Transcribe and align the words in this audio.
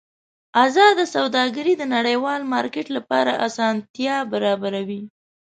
ازاده 0.65 1.05
سوداګري 1.15 1.73
د 1.77 1.83
نړیوال 1.95 2.41
مارکېټ 2.53 2.87
لپاره 2.97 3.31
اسانتیا 3.47 4.15
برابروي. 4.31 5.01